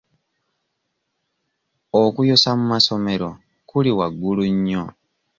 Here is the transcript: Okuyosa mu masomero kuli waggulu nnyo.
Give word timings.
Okuyosa 2.01 2.49
mu 2.59 2.65
masomero 2.73 3.29
kuli 3.69 3.91
waggulu 3.97 4.43
nnyo. 4.53 4.83